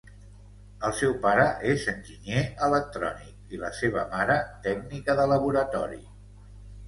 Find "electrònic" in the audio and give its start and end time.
2.69-3.53